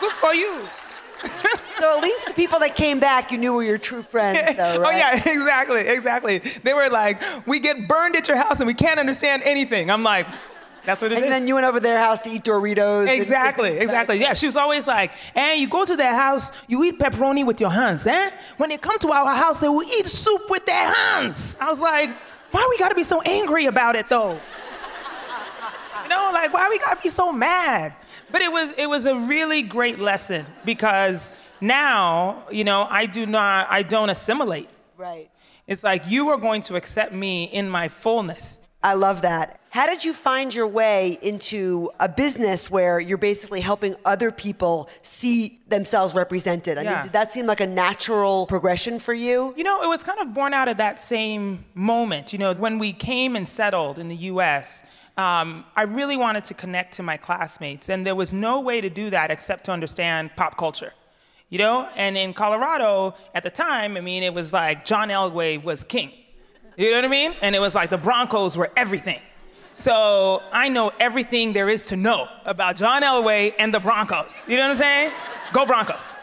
Good 0.00 0.12
for 0.12 0.34
you. 0.34 0.68
so 1.80 1.96
at 1.96 2.02
least 2.02 2.26
the 2.26 2.32
people 2.34 2.60
that 2.60 2.76
came 2.76 3.00
back, 3.00 3.32
you 3.32 3.38
knew 3.38 3.52
were 3.54 3.62
your 3.64 3.78
true 3.78 4.02
friends, 4.02 4.56
though, 4.56 4.78
right? 4.80 4.94
Oh 4.94 4.96
yeah, 4.96 5.14
exactly, 5.32 5.80
exactly. 5.80 6.38
They 6.38 6.72
were 6.72 6.88
like, 6.88 7.20
"We 7.46 7.58
get 7.58 7.88
burned 7.88 8.14
at 8.16 8.28
your 8.28 8.36
house 8.36 8.60
and 8.60 8.66
we 8.66 8.74
can't 8.74 9.00
understand 9.00 9.42
anything." 9.44 9.90
I'm 9.90 10.04
like, 10.04 10.26
"That's 10.84 11.02
what 11.02 11.10
it 11.10 11.16
and 11.16 11.24
is." 11.24 11.30
then 11.30 11.48
you 11.48 11.54
went 11.54 11.66
over 11.66 11.80
their 11.80 11.98
house 11.98 12.20
to 12.20 12.30
eat 12.30 12.44
Doritos. 12.44 13.08
Exactly, 13.08 13.78
exactly. 13.78 14.20
Yeah, 14.20 14.34
she 14.34 14.46
was 14.46 14.56
always 14.56 14.86
like, 14.86 15.10
"And 15.34 15.60
you 15.60 15.68
go 15.68 15.84
to 15.84 15.96
their 15.96 16.14
house, 16.14 16.52
you 16.68 16.84
eat 16.84 17.00
pepperoni 17.00 17.44
with 17.44 17.60
your 17.60 17.70
hands, 17.70 18.06
eh? 18.06 18.30
When 18.58 18.68
they 18.68 18.78
come 18.78 18.98
to 19.00 19.10
our 19.10 19.34
house, 19.34 19.58
they 19.58 19.68
will 19.68 19.82
eat 19.82 20.06
soup 20.06 20.42
with 20.48 20.64
their 20.66 20.94
hands." 20.94 21.56
I 21.60 21.68
was 21.68 21.80
like, 21.80 22.10
"Why 22.52 22.64
we 22.70 22.78
gotta 22.78 22.94
be 22.94 23.02
so 23.04 23.20
angry 23.22 23.66
about 23.66 23.96
it, 23.96 24.08
though?" 24.08 24.38
you 26.04 26.08
know, 26.08 26.30
like 26.32 26.52
why 26.54 26.68
we 26.70 26.78
gotta 26.78 27.00
be 27.02 27.08
so 27.08 27.32
mad? 27.32 27.92
But 28.30 28.42
it 28.42 28.52
was 28.52 28.72
it 28.76 28.88
was 28.88 29.06
a 29.06 29.16
really 29.16 29.62
great 29.62 29.98
lesson 29.98 30.46
because 30.64 31.30
now, 31.60 32.44
you 32.50 32.64
know, 32.64 32.86
I 32.88 33.06
do 33.06 33.26
not 33.26 33.68
I 33.70 33.82
don't 33.82 34.10
assimilate. 34.10 34.68
Right. 34.96 35.30
It's 35.66 35.82
like 35.84 36.08
you 36.08 36.28
are 36.30 36.38
going 36.38 36.62
to 36.62 36.76
accept 36.76 37.12
me 37.12 37.44
in 37.44 37.68
my 37.68 37.88
fullness. 37.88 38.60
I 38.82 38.94
love 38.94 39.22
that. 39.22 39.60
How 39.70 39.86
did 39.86 40.04
you 40.04 40.14
find 40.14 40.54
your 40.54 40.66
way 40.68 41.18
into 41.20 41.90
a 42.00 42.08
business 42.08 42.70
where 42.70 42.98
you're 43.00 43.18
basically 43.18 43.60
helping 43.60 43.94
other 44.04 44.30
people 44.30 44.88
see 45.02 45.60
themselves 45.68 46.14
represented? 46.14 46.78
I 46.78 46.82
Yeah. 46.82 46.94
mean, 46.94 47.02
did 47.02 47.12
that 47.12 47.32
seem 47.32 47.46
like 47.46 47.60
a 47.60 47.66
natural 47.66 48.46
progression 48.46 48.98
for 48.98 49.12
you? 49.12 49.52
You 49.56 49.64
know, 49.64 49.82
it 49.82 49.88
was 49.88 50.02
kind 50.04 50.20
of 50.20 50.32
born 50.32 50.54
out 50.54 50.68
of 50.68 50.78
that 50.78 50.98
same 50.98 51.64
moment. 51.74 52.32
You 52.32 52.38
know, 52.38 52.54
when 52.54 52.78
we 52.78 52.92
came 52.92 53.36
and 53.36 53.46
settled 53.46 53.98
in 53.98 54.08
the 54.08 54.16
US, 54.32 54.82
um, 55.18 55.64
I 55.74 55.82
really 55.82 56.16
wanted 56.16 56.44
to 56.46 56.54
connect 56.54 56.94
to 56.94 57.02
my 57.02 57.16
classmates, 57.16 57.88
and 57.88 58.06
there 58.06 58.14
was 58.14 58.32
no 58.32 58.60
way 58.60 58.80
to 58.80 58.88
do 58.88 59.10
that 59.10 59.30
except 59.30 59.64
to 59.64 59.72
understand 59.72 60.30
pop 60.36 60.56
culture. 60.56 60.92
You 61.50 61.58
know, 61.58 61.88
and 61.96 62.16
in 62.16 62.34
Colorado 62.34 63.14
at 63.34 63.42
the 63.42 63.50
time, 63.50 63.96
I 63.96 64.00
mean, 64.00 64.22
it 64.22 64.32
was 64.32 64.52
like 64.52 64.84
John 64.84 65.08
Elway 65.08 65.62
was 65.62 65.82
king. 65.82 66.12
You 66.76 66.90
know 66.90 66.98
what 66.98 67.04
I 67.06 67.08
mean? 67.08 67.34
And 67.42 67.56
it 67.56 67.60
was 67.60 67.74
like 67.74 67.90
the 67.90 67.98
Broncos 67.98 68.56
were 68.56 68.70
everything. 68.76 69.20
So 69.74 70.42
I 70.52 70.68
know 70.68 70.92
everything 71.00 71.52
there 71.52 71.68
is 71.68 71.82
to 71.84 71.96
know 71.96 72.28
about 72.44 72.76
John 72.76 73.02
Elway 73.02 73.54
and 73.58 73.72
the 73.72 73.80
Broncos. 73.80 74.44
You 74.46 74.56
know 74.56 74.62
what 74.62 74.70
I'm 74.72 74.76
saying? 74.76 75.12
Go 75.52 75.66
Broncos. 75.66 76.14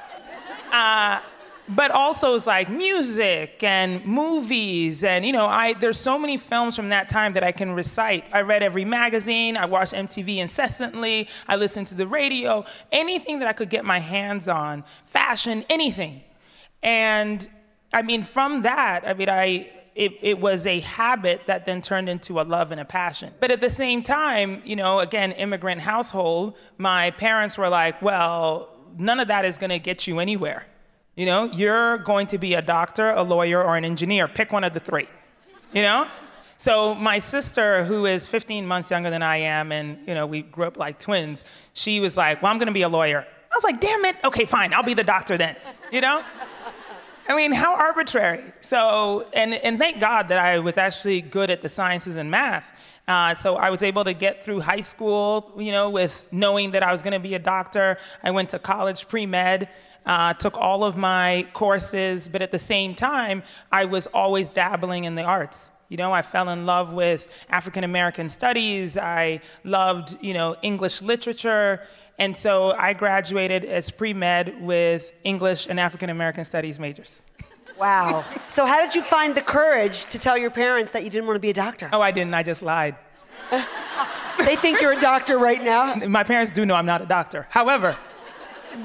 Uh, 0.71 1.19
but 1.67 1.91
also 1.91 2.35
it's 2.35 2.45
like 2.45 2.69
music 2.69 3.63
and 3.63 4.05
movies 4.05 5.03
and 5.03 5.25
you 5.25 5.31
know 5.31 5.45
I 5.45 5.73
there's 5.73 5.99
so 5.99 6.17
many 6.17 6.37
films 6.37 6.75
from 6.75 6.89
that 6.89 7.09
time 7.09 7.33
that 7.33 7.43
I 7.43 7.51
can 7.51 7.73
recite. 7.73 8.25
I 8.31 8.41
read 8.41 8.61
every 8.61 8.85
magazine, 8.85 9.57
I 9.57 9.65
watched 9.65 9.93
MTV 9.93 10.37
incessantly, 10.37 11.27
I 11.47 11.55
listened 11.55 11.87
to 11.87 11.95
the 11.95 12.07
radio, 12.07 12.65
anything 12.91 13.39
that 13.39 13.47
I 13.47 13.53
could 13.53 13.69
get 13.69 13.85
my 13.85 13.99
hands 13.99 14.47
on, 14.47 14.83
fashion, 15.05 15.65
anything. 15.69 16.21
And 16.83 17.47
I 17.93 18.01
mean 18.01 18.23
from 18.23 18.61
that, 18.63 19.07
I 19.07 19.13
mean 19.13 19.29
I 19.29 19.71
it, 19.95 20.19
it 20.21 20.39
was 20.39 20.67
a 20.67 20.81
habit 20.81 21.43
that 21.45 21.65
then 21.65 21.81
turned 21.81 22.09
into 22.09 22.41
a 22.41 22.43
love 22.43 22.71
and 22.71 22.81
a 22.81 22.85
passion. 22.85 23.33
But 23.39 23.49
at 23.49 23.61
the 23.61 23.69
same 23.69 24.03
time, 24.03 24.61
you 24.65 24.75
know, 24.75 24.99
again, 24.99 25.31
immigrant 25.31 25.79
household, 25.79 26.57
my 26.77 27.11
parents 27.11 27.57
were 27.57 27.69
like, 27.69 28.01
well, 28.01 28.75
none 28.97 29.21
of 29.21 29.29
that 29.29 29.45
is 29.45 29.57
gonna 29.57 29.79
get 29.79 30.05
you 30.05 30.19
anywhere. 30.19 30.65
You 31.15 31.25
know, 31.25 31.45
you're 31.45 31.97
going 31.99 32.27
to 32.27 32.37
be 32.37 32.55
a 32.55 32.61
doctor, 32.61 33.11
a 33.11 33.23
lawyer, 33.23 33.63
or 33.63 33.77
an 33.77 33.85
engineer. 33.85 34.27
Pick 34.27 34.51
one 34.51 34.63
of 34.63 34.73
the 34.73 34.79
three. 34.79 35.07
You 35.73 35.81
know? 35.81 36.07
So 36.57 36.95
my 36.95 37.19
sister, 37.19 37.83
who 37.83 38.05
is 38.05 38.27
15 38.27 38.65
months 38.65 38.91
younger 38.91 39.09
than 39.09 39.21
I 39.21 39.37
am, 39.37 39.71
and 39.71 39.97
you 40.07 40.13
know, 40.13 40.25
we 40.25 40.41
grew 40.41 40.65
up 40.65 40.77
like 40.77 40.99
twins, 40.99 41.43
she 41.73 41.99
was 41.99 42.15
like, 42.17 42.41
Well, 42.41 42.51
I'm 42.51 42.57
gonna 42.57 42.71
be 42.71 42.83
a 42.83 42.89
lawyer. 42.89 43.25
I 43.55 43.57
was 43.57 43.63
like, 43.63 43.79
damn 43.79 44.03
it, 44.03 44.17
okay, 44.25 44.43
fine, 44.43 44.73
I'll 44.73 44.83
be 44.83 44.93
the 44.93 45.03
doctor 45.03 45.37
then. 45.37 45.55
You 45.89 46.01
know? 46.01 46.21
I 47.27 47.35
mean, 47.35 47.51
how 47.51 47.75
arbitrary. 47.75 48.43
So, 48.61 49.27
and, 49.33 49.55
and 49.55 49.79
thank 49.79 49.99
God 49.99 50.27
that 50.27 50.37
I 50.37 50.59
was 50.59 50.77
actually 50.77 51.21
good 51.21 51.49
at 51.49 51.63
the 51.63 51.69
sciences 51.69 52.17
and 52.17 52.29
math. 52.29 52.71
Uh, 53.07 53.33
so 53.33 53.55
I 53.55 53.71
was 53.71 53.81
able 53.81 54.03
to 54.03 54.13
get 54.13 54.45
through 54.45 54.61
high 54.61 54.81
school, 54.81 55.51
you 55.57 55.71
know, 55.71 55.89
with 55.89 56.23
knowing 56.31 56.71
that 56.71 56.83
I 56.83 56.91
was 56.91 57.01
going 57.01 57.13
to 57.13 57.19
be 57.19 57.33
a 57.33 57.39
doctor. 57.39 57.97
I 58.21 58.29
went 58.29 58.49
to 58.51 58.59
college 58.59 59.07
pre-med, 59.07 59.69
uh, 60.05 60.33
took 60.35 60.55
all 60.57 60.83
of 60.83 60.97
my 60.97 61.47
courses, 61.53 62.27
but 62.27 62.43
at 62.43 62.51
the 62.51 62.59
same 62.59 62.93
time, 62.93 63.41
I 63.71 63.85
was 63.85 64.05
always 64.07 64.47
dabbling 64.49 65.05
in 65.05 65.15
the 65.15 65.23
arts. 65.23 65.71
You 65.89 65.97
know, 65.97 66.11
I 66.11 66.23
fell 66.23 66.49
in 66.49 66.65
love 66.65 66.93
with 66.93 67.27
African 67.49 67.83
American 67.83 68.27
studies. 68.29 68.97
I 68.97 69.41
loved, 69.63 70.17
you 70.21 70.33
know, 70.33 70.55
English 70.63 71.01
literature. 71.03 71.81
And 72.17 72.35
so 72.35 72.71
I 72.71 72.93
graduated 72.93 73.65
as 73.65 73.91
pre 73.91 74.13
med 74.13 74.61
with 74.61 75.13
English 75.23 75.67
and 75.67 75.79
African 75.79 76.09
American 76.09 76.45
studies 76.45 76.79
majors. 76.79 77.21
Wow. 77.77 78.23
So, 78.47 78.65
how 78.65 78.79
did 78.81 78.95
you 78.95 79.01
find 79.01 79.35
the 79.35 79.41
courage 79.41 80.05
to 80.05 80.19
tell 80.19 80.37
your 80.37 80.51
parents 80.51 80.91
that 80.93 81.03
you 81.03 81.09
didn't 81.09 81.27
want 81.27 81.35
to 81.35 81.41
be 81.41 81.49
a 81.49 81.53
doctor? 81.53 81.89
Oh, 81.91 82.01
I 82.01 82.11
didn't. 82.11 82.33
I 82.33 82.43
just 82.43 82.61
lied. 82.61 82.95
they 83.51 84.55
think 84.55 84.81
you're 84.81 84.93
a 84.93 84.99
doctor 84.99 85.37
right 85.37 85.61
now. 85.61 85.95
My 85.95 86.23
parents 86.23 86.51
do 86.51 86.65
know 86.65 86.75
I'm 86.75 86.85
not 86.85 87.01
a 87.01 87.05
doctor. 87.05 87.47
However, 87.49 87.97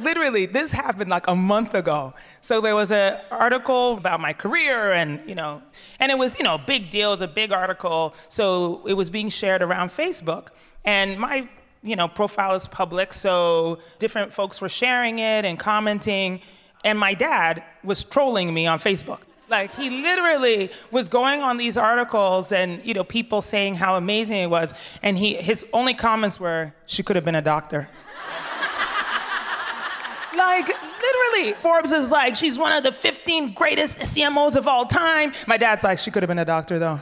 literally, 0.02 0.46
this 0.46 0.72
happened 0.72 1.08
like 1.08 1.26
a 1.28 1.36
month 1.36 1.74
ago. 1.74 2.14
So 2.40 2.60
there 2.60 2.74
was 2.74 2.90
an 2.90 3.20
article 3.30 3.96
about 3.96 4.20
my 4.20 4.32
career, 4.32 4.92
and 4.92 5.20
you 5.28 5.36
know, 5.36 5.62
and 6.00 6.10
it 6.10 6.18
was 6.18 6.36
you 6.38 6.44
know 6.44 6.58
big 6.58 6.90
deal. 6.90 7.10
It 7.10 7.12
was 7.12 7.20
a 7.20 7.28
big 7.28 7.52
article. 7.52 8.14
So 8.28 8.84
it 8.86 8.94
was 8.94 9.08
being 9.08 9.28
shared 9.28 9.62
around 9.62 9.90
Facebook, 9.90 10.48
and 10.84 11.18
my 11.18 11.48
you 11.82 11.96
know, 11.96 12.08
profile 12.08 12.54
is 12.54 12.66
public, 12.66 13.14
so 13.14 13.78
different 13.98 14.32
folks 14.32 14.60
were 14.60 14.68
sharing 14.68 15.18
it 15.18 15.44
and 15.44 15.58
commenting. 15.58 16.40
And 16.84 16.98
my 16.98 17.14
dad 17.14 17.62
was 17.82 18.04
trolling 18.04 18.52
me 18.52 18.66
on 18.66 18.78
Facebook. 18.78 19.20
Like 19.48 19.74
he 19.74 19.90
literally 19.90 20.70
was 20.92 21.08
going 21.08 21.42
on 21.42 21.56
these 21.56 21.76
articles 21.76 22.52
and 22.52 22.84
you 22.84 22.94
know 22.94 23.02
people 23.02 23.42
saying 23.42 23.74
how 23.74 23.96
amazing 23.96 24.36
it 24.36 24.46
was, 24.46 24.72
and 25.02 25.18
he 25.18 25.34
his 25.34 25.66
only 25.72 25.92
comments 25.92 26.38
were, 26.38 26.72
"She 26.86 27.02
could 27.02 27.16
have 27.16 27.24
been 27.24 27.34
a 27.34 27.42
doctor." 27.42 27.88
like 30.36 30.68
literally, 30.68 31.52
Forbes 31.54 31.90
is 31.90 32.12
like, 32.12 32.36
"She's 32.36 32.60
one 32.60 32.70
of 32.70 32.84
the 32.84 32.92
15 32.92 33.52
greatest 33.54 33.98
CMOs 33.98 34.54
of 34.54 34.68
all 34.68 34.86
time." 34.86 35.32
My 35.48 35.56
dad's 35.56 35.82
like, 35.82 35.98
"She 35.98 36.12
could 36.12 36.22
have 36.22 36.28
been 36.28 36.38
a 36.38 36.44
doctor 36.44 36.78
though." 36.78 37.00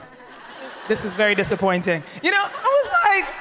This 0.88 1.04
is 1.04 1.12
very 1.12 1.34
disappointing. 1.34 2.02
You 2.22 2.30
know, 2.30 2.42
I 2.42 2.84
was 2.84 3.26
like. 3.26 3.34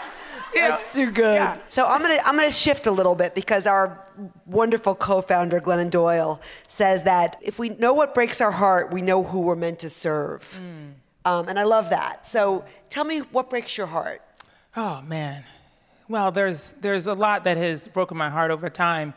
It's 0.63 0.93
too 0.93 1.11
good. 1.11 1.35
Yeah. 1.35 1.57
So 1.69 1.85
I'm 1.85 2.01
gonna 2.01 2.19
I'm 2.25 2.35
gonna 2.35 2.51
shift 2.51 2.87
a 2.87 2.91
little 2.91 3.15
bit 3.15 3.35
because 3.35 3.67
our 3.67 4.03
wonderful 4.45 4.95
co-founder 4.95 5.59
Glennon 5.59 5.89
Doyle 5.89 6.41
says 6.67 7.03
that 7.03 7.37
if 7.41 7.59
we 7.59 7.69
know 7.69 7.93
what 7.93 8.13
breaks 8.13 8.41
our 8.41 8.51
heart, 8.51 8.91
we 8.91 9.01
know 9.01 9.23
who 9.23 9.41
we're 9.41 9.55
meant 9.55 9.79
to 9.79 9.89
serve. 9.89 10.59
Mm. 10.61 10.93
Um, 11.29 11.49
and 11.49 11.59
I 11.59 11.63
love 11.63 11.89
that. 11.89 12.25
So 12.25 12.65
tell 12.89 13.03
me 13.03 13.19
what 13.19 13.49
breaks 13.49 13.77
your 13.77 13.87
heart. 13.87 14.21
Oh 14.75 15.01
man, 15.01 15.43
well 16.07 16.31
there's 16.31 16.73
there's 16.81 17.07
a 17.07 17.13
lot 17.13 17.43
that 17.43 17.57
has 17.57 17.87
broken 17.87 18.17
my 18.17 18.29
heart 18.29 18.51
over 18.51 18.69
time, 18.69 19.13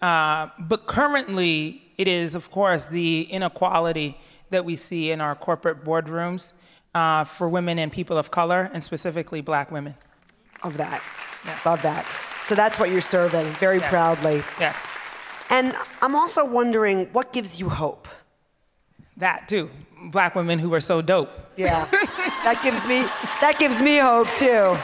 uh, 0.00 0.48
but 0.58 0.86
currently 0.86 1.82
it 1.98 2.08
is 2.08 2.34
of 2.34 2.50
course 2.50 2.86
the 2.86 3.22
inequality 3.22 4.18
that 4.50 4.64
we 4.64 4.76
see 4.76 5.10
in 5.10 5.20
our 5.20 5.34
corporate 5.34 5.84
boardrooms 5.84 6.52
uh, 6.94 7.24
for 7.24 7.48
women 7.48 7.78
and 7.78 7.90
people 7.90 8.18
of 8.18 8.30
color, 8.30 8.70
and 8.72 8.84
specifically 8.84 9.40
Black 9.40 9.70
women 9.70 9.94
of 10.62 10.76
that. 10.76 11.02
Yeah. 11.44 11.58
Love 11.64 11.82
that. 11.82 12.06
So 12.46 12.54
that's 12.54 12.78
what 12.78 12.90
you're 12.90 13.00
serving 13.00 13.46
very 13.54 13.80
proudly. 13.80 14.42
Yes. 14.58 14.76
And 15.50 15.74
I'm 16.00 16.14
also 16.14 16.44
wondering 16.44 17.06
what 17.12 17.32
gives 17.32 17.60
you 17.60 17.68
hope? 17.68 18.08
That 19.16 19.48
too. 19.48 19.70
Black 20.10 20.34
women 20.34 20.58
who 20.58 20.72
are 20.74 20.80
so 20.80 21.02
dope. 21.02 21.30
Yeah. 21.56 21.84
that 21.90 22.60
gives 22.62 22.84
me 22.86 23.02
that 23.40 23.58
gives 23.58 23.80
me 23.80 23.98
hope 23.98 24.28
too. 24.36 24.76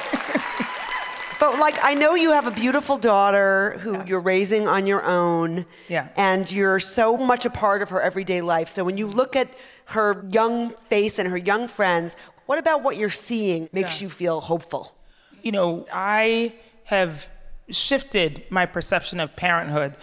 But 1.40 1.58
like 1.58 1.76
I 1.82 1.94
know 1.94 2.14
you 2.14 2.32
have 2.32 2.46
a 2.46 2.50
beautiful 2.50 2.96
daughter 2.96 3.78
who 3.80 3.94
yeah. 3.94 4.04
you're 4.06 4.20
raising 4.20 4.66
on 4.66 4.86
your 4.86 5.04
own. 5.04 5.66
Yeah. 5.88 6.08
And 6.16 6.50
you're 6.50 6.80
so 6.80 7.16
much 7.16 7.46
a 7.46 7.50
part 7.50 7.80
of 7.80 7.90
her 7.90 8.00
everyday 8.00 8.42
life. 8.42 8.68
So 8.68 8.84
when 8.84 8.98
you 8.98 9.06
look 9.06 9.36
at 9.36 9.48
her 9.86 10.26
young 10.30 10.70
face 10.70 11.18
and 11.18 11.28
her 11.28 11.36
young 11.36 11.68
friends, 11.68 12.16
what 12.46 12.58
about 12.58 12.82
what 12.82 12.96
you're 12.96 13.10
seeing 13.10 13.68
makes 13.72 14.00
yeah. 14.00 14.06
you 14.06 14.10
feel 14.10 14.40
hopeful? 14.40 14.94
You 15.42 15.52
know, 15.52 15.86
I 15.92 16.54
have 16.84 17.28
shifted 17.70 18.44
my 18.50 18.66
perception 18.66 19.20
of 19.20 19.36
parenthood. 19.36 19.94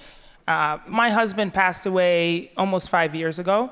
Uh, 0.48 0.78
my 0.88 1.10
husband 1.10 1.54
passed 1.54 1.86
away 1.86 2.52
almost 2.58 2.90
five 2.90 3.16
years 3.16 3.40
ago. 3.40 3.72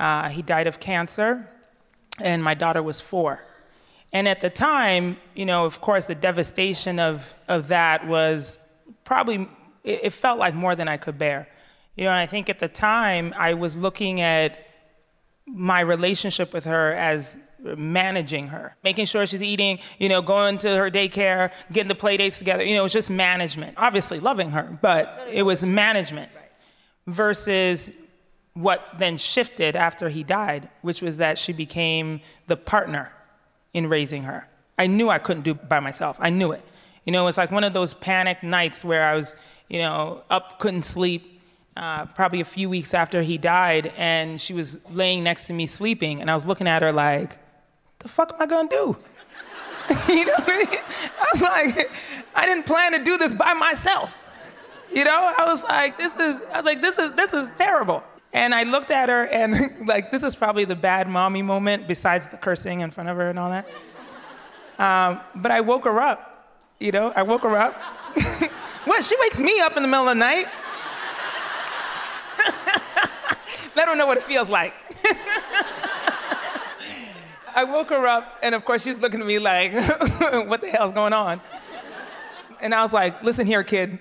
Uh, 0.00 0.28
he 0.28 0.42
died 0.42 0.66
of 0.66 0.80
cancer, 0.80 1.48
and 2.20 2.42
my 2.42 2.54
daughter 2.54 2.82
was 2.82 3.00
four. 3.00 3.44
And 4.12 4.26
at 4.26 4.40
the 4.40 4.50
time, 4.50 5.18
you 5.34 5.44
know, 5.44 5.64
of 5.64 5.80
course, 5.80 6.06
the 6.06 6.14
devastation 6.14 6.98
of, 6.98 7.34
of 7.46 7.68
that 7.68 8.06
was 8.06 8.58
probably, 9.04 9.48
it, 9.84 10.00
it 10.04 10.12
felt 10.12 10.38
like 10.38 10.54
more 10.54 10.74
than 10.74 10.88
I 10.88 10.96
could 10.96 11.18
bear. 11.18 11.48
You 11.96 12.04
know, 12.04 12.10
and 12.10 12.18
I 12.18 12.26
think 12.26 12.48
at 12.48 12.58
the 12.58 12.68
time, 12.68 13.34
I 13.36 13.54
was 13.54 13.76
looking 13.76 14.20
at 14.20 14.66
my 15.46 15.80
relationship 15.80 16.52
with 16.52 16.64
her 16.64 16.92
as 16.94 17.36
managing 17.62 18.48
her, 18.48 18.74
making 18.84 19.06
sure 19.06 19.26
she's 19.26 19.42
eating, 19.42 19.78
you 19.98 20.08
know, 20.08 20.22
going 20.22 20.58
to 20.58 20.76
her 20.76 20.90
daycare, 20.90 21.50
getting 21.72 21.88
the 21.88 21.94
play 21.94 22.16
dates 22.16 22.38
together. 22.38 22.64
You 22.64 22.74
know, 22.74 22.80
it 22.80 22.84
was 22.84 22.92
just 22.92 23.10
management. 23.10 23.74
Obviously, 23.76 24.20
loving 24.20 24.50
her, 24.50 24.78
but 24.80 25.26
it 25.30 25.42
was 25.42 25.64
management 25.64 26.30
versus 27.06 27.90
what 28.54 28.84
then 28.98 29.16
shifted 29.16 29.76
after 29.76 30.08
he 30.08 30.22
died, 30.22 30.68
which 30.82 31.00
was 31.00 31.18
that 31.18 31.38
she 31.38 31.52
became 31.52 32.20
the 32.46 32.56
partner 32.56 33.12
in 33.72 33.88
raising 33.88 34.24
her. 34.24 34.48
I 34.78 34.86
knew 34.86 35.08
I 35.10 35.18
couldn't 35.18 35.42
do 35.42 35.52
it 35.52 35.68
by 35.68 35.80
myself. 35.80 36.16
I 36.20 36.30
knew 36.30 36.52
it. 36.52 36.64
You 37.04 37.12
know, 37.12 37.22
it 37.22 37.26
was 37.26 37.38
like 37.38 37.50
one 37.50 37.64
of 37.64 37.72
those 37.72 37.94
panic 37.94 38.42
nights 38.42 38.84
where 38.84 39.04
I 39.04 39.14
was, 39.14 39.34
you 39.68 39.78
know, 39.78 40.22
up, 40.28 40.58
couldn't 40.58 40.84
sleep, 40.84 41.40
uh, 41.76 42.06
probably 42.06 42.40
a 42.40 42.44
few 42.44 42.68
weeks 42.68 42.92
after 42.94 43.22
he 43.22 43.38
died, 43.38 43.92
and 43.96 44.40
she 44.40 44.52
was 44.52 44.78
laying 44.90 45.22
next 45.22 45.46
to 45.46 45.52
me 45.52 45.66
sleeping, 45.66 46.20
and 46.20 46.30
I 46.30 46.34
was 46.34 46.46
looking 46.46 46.66
at 46.66 46.82
her 46.82 46.92
like, 46.92 47.38
the 47.98 48.08
fuck 48.08 48.32
am 48.34 48.42
I 48.42 48.46
gonna 48.46 48.68
do? 48.68 48.96
you 50.08 50.26
know 50.26 50.32
what 50.32 50.50
I 50.50 50.58
mean? 50.58 50.80
I 51.18 51.26
was 51.32 51.42
like, 51.42 51.90
I 52.34 52.46
didn't 52.46 52.66
plan 52.66 52.92
to 52.92 53.02
do 53.02 53.16
this 53.16 53.34
by 53.34 53.54
myself. 53.54 54.16
You 54.92 55.04
know, 55.04 55.34
I 55.36 55.44
was 55.46 55.62
like, 55.64 55.98
this 55.98 56.14
is, 56.14 56.40
I 56.52 56.56
was 56.56 56.64
like, 56.64 56.80
this 56.80 56.98
is, 56.98 57.12
this 57.14 57.32
is 57.32 57.50
terrible. 57.56 58.02
And 58.32 58.54
I 58.54 58.62
looked 58.64 58.90
at 58.90 59.08
her 59.08 59.24
and 59.26 59.86
like, 59.86 60.10
this 60.10 60.22
is 60.22 60.36
probably 60.36 60.64
the 60.64 60.76
bad 60.76 61.08
mommy 61.08 61.42
moment 61.42 61.86
besides 61.86 62.28
the 62.28 62.36
cursing 62.36 62.80
in 62.80 62.90
front 62.90 63.08
of 63.08 63.16
her 63.16 63.30
and 63.30 63.38
all 63.38 63.50
that. 63.50 63.66
Um, 64.78 65.20
but 65.34 65.50
I 65.50 65.60
woke 65.60 65.84
her 65.84 66.00
up, 66.00 66.54
you 66.78 66.92
know, 66.92 67.12
I 67.16 67.22
woke 67.22 67.42
her 67.42 67.56
up. 67.56 67.74
what, 68.84 69.04
she 69.04 69.16
wakes 69.20 69.40
me 69.40 69.58
up 69.60 69.76
in 69.76 69.82
the 69.82 69.88
middle 69.88 70.08
of 70.08 70.16
the 70.16 70.20
night? 70.20 70.46
Let 73.74 73.88
her 73.88 73.96
know 73.96 74.06
what 74.06 74.18
it 74.18 74.24
feels 74.24 74.50
like. 74.50 74.74
I 77.58 77.64
woke 77.64 77.90
her 77.90 78.06
up, 78.06 78.38
and 78.40 78.54
of 78.54 78.64
course, 78.64 78.84
she's 78.84 78.98
looking 78.98 79.20
at 79.20 79.26
me 79.26 79.40
like, 79.40 79.72
what 80.46 80.60
the 80.60 80.68
hell's 80.68 80.92
going 80.92 81.12
on? 81.12 81.40
And 82.60 82.72
I 82.72 82.82
was 82.82 82.92
like, 82.92 83.20
listen 83.24 83.48
here, 83.48 83.64
kid. 83.64 83.98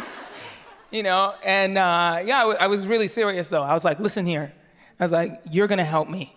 you 0.90 1.04
know, 1.04 1.36
and 1.44 1.78
uh, 1.78 2.22
yeah, 2.24 2.38
I, 2.38 2.40
w- 2.40 2.58
I 2.58 2.66
was 2.66 2.88
really 2.88 3.06
serious 3.06 3.48
though. 3.50 3.62
I 3.62 3.72
was 3.72 3.84
like, 3.84 4.00
listen 4.00 4.26
here. 4.26 4.52
I 4.98 5.04
was 5.04 5.12
like, 5.12 5.42
you're 5.48 5.68
gonna 5.68 5.84
help 5.84 6.08
me. 6.08 6.34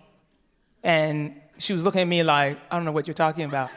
And 0.84 1.34
she 1.58 1.72
was 1.72 1.82
looking 1.82 2.02
at 2.02 2.06
me 2.06 2.22
like, 2.22 2.60
I 2.70 2.76
don't 2.76 2.84
know 2.84 2.92
what 2.92 3.08
you're 3.08 3.14
talking 3.14 3.44
about. 3.44 3.72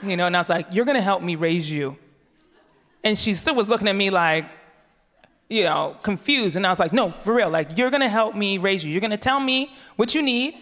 You 0.00 0.16
know, 0.16 0.26
and 0.26 0.36
I 0.36 0.40
was 0.40 0.48
like, 0.48 0.72
you're 0.72 0.84
gonna 0.84 1.00
help 1.00 1.20
me 1.20 1.34
raise 1.34 1.68
you. 1.68 1.98
And 3.02 3.18
she 3.18 3.34
still 3.34 3.56
was 3.56 3.66
looking 3.66 3.88
at 3.88 3.96
me 3.96 4.10
like, 4.10 4.44
you 5.50 5.64
know, 5.64 5.96
confused. 6.04 6.54
And 6.54 6.64
I 6.64 6.70
was 6.70 6.78
like, 6.78 6.92
no, 6.92 7.10
for 7.10 7.34
real, 7.34 7.50
like, 7.50 7.76
you're 7.76 7.90
gonna 7.90 8.08
help 8.08 8.36
me 8.36 8.56
raise 8.58 8.84
you. 8.84 8.92
You're 8.92 9.00
gonna 9.00 9.16
tell 9.16 9.40
me 9.40 9.74
what 9.96 10.14
you 10.14 10.22
need 10.22 10.54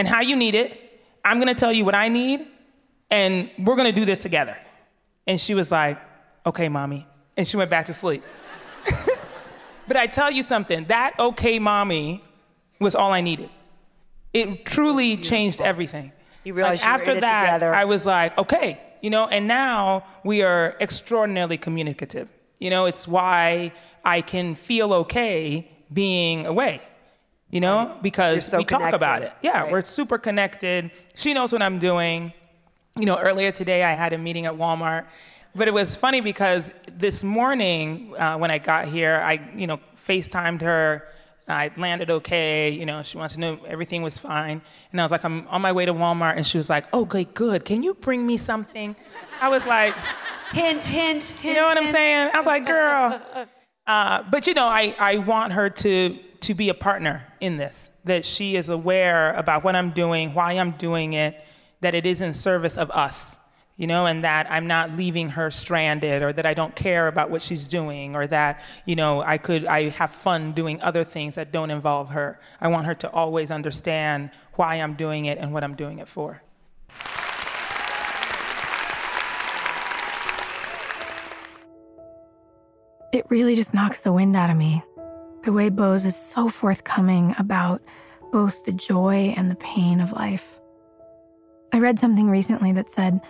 and 0.00 0.08
how 0.08 0.22
you 0.22 0.34
need 0.34 0.54
it. 0.54 0.98
I'm 1.26 1.38
gonna 1.38 1.54
tell 1.54 1.70
you 1.70 1.84
what 1.84 1.94
I 1.94 2.08
need, 2.08 2.46
and 3.10 3.50
we're 3.58 3.76
gonna 3.76 3.92
do 3.92 4.06
this 4.06 4.22
together. 4.22 4.56
And 5.26 5.38
she 5.38 5.52
was 5.52 5.70
like, 5.70 5.98
okay, 6.46 6.70
mommy. 6.70 7.06
And 7.36 7.46
she 7.46 7.58
went 7.58 7.68
back 7.68 7.84
to 7.86 7.92
sleep. 7.92 8.22
but 9.86 9.98
I 9.98 10.06
tell 10.06 10.30
you 10.30 10.42
something, 10.42 10.86
that 10.86 11.18
okay, 11.18 11.58
mommy 11.58 12.24
was 12.80 12.94
all 12.94 13.12
I 13.12 13.20
needed. 13.20 13.50
It 14.32 14.64
truly 14.64 15.18
changed 15.18 15.60
everything. 15.60 16.12
You 16.44 16.54
realized 16.54 16.82
like, 16.82 16.88
you 16.88 16.94
after 16.94 17.20
that, 17.20 17.42
together. 17.42 17.74
I 17.74 17.84
was 17.84 18.06
like, 18.06 18.38
okay, 18.38 18.80
you 19.02 19.10
know, 19.10 19.26
and 19.26 19.46
now 19.46 20.06
we 20.24 20.40
are 20.40 20.76
extraordinarily 20.80 21.58
communicative. 21.58 22.30
You 22.58 22.70
know, 22.70 22.86
it's 22.86 23.06
why 23.06 23.72
I 24.02 24.22
can 24.22 24.54
feel 24.54 24.94
okay 24.94 25.70
being 25.92 26.46
away 26.46 26.80
you 27.50 27.60
know, 27.60 27.98
because 28.02 28.46
so 28.46 28.58
we 28.58 28.64
connected. 28.64 28.90
talk 28.90 28.94
about 28.94 29.22
it. 29.22 29.32
Yeah, 29.42 29.62
right. 29.62 29.72
we're 29.72 29.84
super 29.84 30.18
connected. 30.18 30.90
She 31.14 31.34
knows 31.34 31.52
what 31.52 31.62
I'm 31.62 31.78
doing. 31.78 32.32
You 32.96 33.06
know, 33.06 33.18
earlier 33.18 33.52
today 33.52 33.84
I 33.84 33.92
had 33.92 34.12
a 34.12 34.18
meeting 34.18 34.46
at 34.46 34.54
Walmart, 34.54 35.06
but 35.54 35.68
it 35.68 35.74
was 35.74 35.96
funny 35.96 36.20
because 36.20 36.72
this 36.92 37.24
morning 37.24 38.14
uh, 38.16 38.36
when 38.36 38.50
I 38.50 38.58
got 38.58 38.88
here, 38.88 39.20
I, 39.24 39.40
you 39.54 39.66
know, 39.66 39.80
FaceTimed 39.96 40.62
her 40.62 41.06
I 41.50 41.70
landed 41.76 42.10
okay. 42.10 42.70
You 42.70 42.86
know, 42.86 43.02
she 43.02 43.18
wants 43.18 43.34
to 43.34 43.40
know 43.40 43.58
everything 43.66 44.02
was 44.02 44.16
fine. 44.16 44.62
And 44.92 45.00
I 45.00 45.04
was 45.04 45.12
like, 45.12 45.24
I'm 45.24 45.46
on 45.48 45.60
my 45.60 45.72
way 45.72 45.84
to 45.84 45.92
Walmart. 45.92 46.36
And 46.36 46.46
she 46.46 46.58
was 46.58 46.70
like, 46.70 46.86
oh, 46.92 47.02
okay, 47.02 47.24
good. 47.24 47.64
Can 47.64 47.82
you 47.82 47.94
bring 47.94 48.26
me 48.26 48.36
something? 48.36 48.96
I 49.40 49.48
was 49.48 49.66
like, 49.66 49.94
hint, 50.52 50.84
hint, 50.84 51.24
hint. 51.24 51.44
You 51.44 51.54
know 51.54 51.66
what 51.66 51.76
hint. 51.76 51.88
I'm 51.88 51.92
saying? 51.92 52.30
I 52.32 52.36
was 52.38 52.46
like, 52.46 52.66
girl. 52.66 53.20
Uh, 53.86 54.22
but 54.30 54.46
you 54.46 54.54
know, 54.54 54.68
I, 54.68 54.94
I 55.00 55.16
want 55.16 55.52
her 55.54 55.68
to 55.68 56.16
to 56.40 56.54
be 56.54 56.68
a 56.68 56.74
partner 56.74 57.26
in 57.40 57.56
this. 57.56 57.90
That 58.04 58.24
she 58.24 58.56
is 58.56 58.68
aware 58.68 59.32
about 59.34 59.64
what 59.64 59.76
I'm 59.76 59.90
doing, 59.90 60.34
why 60.34 60.52
I'm 60.52 60.72
doing 60.72 61.12
it, 61.12 61.42
that 61.80 61.94
it 61.94 62.06
is 62.06 62.20
in 62.20 62.32
service 62.32 62.76
of 62.76 62.90
us 62.90 63.36
you 63.80 63.86
know, 63.86 64.04
and 64.04 64.24
that 64.24 64.46
I'm 64.50 64.66
not 64.66 64.92
leaving 64.92 65.30
her 65.30 65.50
stranded 65.50 66.22
or 66.22 66.34
that 66.34 66.44
I 66.44 66.52
don't 66.52 66.76
care 66.76 67.08
about 67.08 67.30
what 67.30 67.40
she's 67.40 67.64
doing 67.64 68.14
or 68.14 68.26
that, 68.26 68.60
you 68.84 68.94
know, 68.94 69.22
I 69.22 69.38
could, 69.38 69.64
I 69.64 69.88
have 69.88 70.10
fun 70.10 70.52
doing 70.52 70.82
other 70.82 71.02
things 71.02 71.36
that 71.36 71.50
don't 71.50 71.70
involve 71.70 72.10
her. 72.10 72.38
I 72.60 72.68
want 72.68 72.84
her 72.84 72.94
to 72.96 73.10
always 73.10 73.50
understand 73.50 74.32
why 74.56 74.74
I'm 74.74 74.96
doing 74.96 75.24
it 75.24 75.38
and 75.38 75.54
what 75.54 75.64
I'm 75.64 75.76
doing 75.76 75.98
it 75.98 76.08
for. 76.08 76.42
It 83.14 83.24
really 83.30 83.54
just 83.54 83.72
knocks 83.72 84.02
the 84.02 84.12
wind 84.12 84.36
out 84.36 84.50
of 84.50 84.58
me. 84.58 84.82
The 85.42 85.52
way 85.52 85.70
Bose 85.70 86.04
is 86.04 86.16
so 86.16 86.48
forthcoming 86.48 87.34
about 87.38 87.80
both 88.30 88.64
the 88.64 88.72
joy 88.72 89.34
and 89.36 89.50
the 89.50 89.56
pain 89.56 90.00
of 90.00 90.12
life. 90.12 90.60
I 91.72 91.78
read 91.78 91.98
something 91.98 92.28
recently 92.28 92.72
that 92.72 92.90
said, 92.90 93.20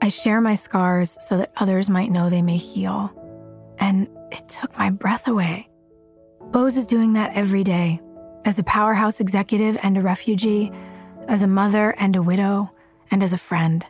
I 0.00 0.08
share 0.08 0.40
my 0.40 0.54
scars 0.54 1.16
so 1.20 1.38
that 1.38 1.52
others 1.56 1.90
might 1.90 2.12
know 2.12 2.30
they 2.30 2.42
may 2.42 2.56
heal. 2.56 3.12
And 3.78 4.08
it 4.30 4.48
took 4.48 4.78
my 4.78 4.90
breath 4.90 5.26
away. 5.26 5.68
Bose 6.50 6.76
is 6.76 6.86
doing 6.86 7.14
that 7.14 7.34
every 7.34 7.64
day 7.64 8.00
as 8.44 8.58
a 8.58 8.64
powerhouse 8.64 9.20
executive 9.20 9.76
and 9.82 9.96
a 9.98 10.02
refugee, 10.02 10.70
as 11.26 11.42
a 11.42 11.48
mother 11.48 11.90
and 11.98 12.14
a 12.14 12.22
widow, 12.22 12.70
and 13.10 13.22
as 13.22 13.32
a 13.32 13.38
friend. 13.38 13.84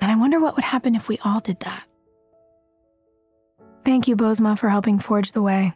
And 0.00 0.10
I 0.10 0.16
wonder 0.16 0.40
what 0.40 0.56
would 0.56 0.64
happen 0.64 0.94
if 0.94 1.08
we 1.08 1.18
all 1.24 1.40
did 1.40 1.60
that. 1.60 1.84
Thank 3.84 4.08
you, 4.08 4.16
Bozoma, 4.16 4.58
for 4.58 4.68
helping 4.68 4.98
forge 4.98 5.32
the 5.32 5.42
way. 5.42 5.74